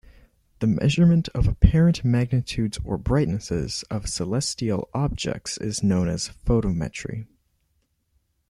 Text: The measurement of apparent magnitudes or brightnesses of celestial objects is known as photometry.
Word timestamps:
The 0.61 0.65
measurement 0.65 1.29
of 1.35 1.47
apparent 1.47 2.03
magnitudes 2.03 2.79
or 2.83 2.97
brightnesses 2.97 3.83
of 3.91 4.09
celestial 4.09 4.89
objects 4.95 5.59
is 5.59 5.83
known 5.83 6.09
as 6.09 6.31
photometry. 6.43 7.27